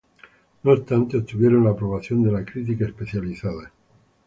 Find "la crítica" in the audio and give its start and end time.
2.31-2.85